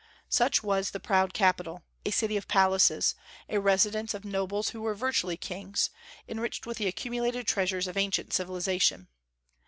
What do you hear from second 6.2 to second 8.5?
enriched with the accumulated treasures of ancient